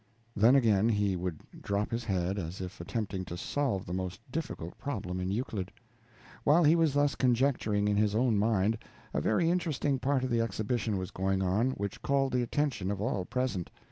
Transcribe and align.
Then, 0.35 0.55
again, 0.55 0.89
he 0.89 1.15
would 1.15 1.41
drop 1.61 1.91
his 1.91 2.03
head, 2.05 2.39
as 2.39 2.59
if 2.59 2.81
attempting 2.81 3.23
to 3.25 3.37
solve 3.37 3.85
the 3.85 3.93
most 3.93 4.19
difficult 4.31 4.75
problem 4.79 5.19
in 5.19 5.29
Euclid. 5.29 5.71
While 6.43 6.63
he 6.63 6.75
was 6.75 6.95
thus 6.95 7.13
conjecturing 7.13 7.87
in 7.87 7.97
his 7.97 8.15
own 8.15 8.35
mind, 8.35 8.79
a 9.13 9.21
very 9.21 9.51
interesting 9.51 9.99
part 9.99 10.23
of 10.23 10.31
the 10.31 10.41
exhibition 10.41 10.97
was 10.97 11.11
going 11.11 11.43
on, 11.43 11.69
which 11.73 12.01
called 12.01 12.33
the 12.33 12.41
attention 12.41 12.89
of 12.89 12.99
all 12.99 13.25
present. 13.25 13.69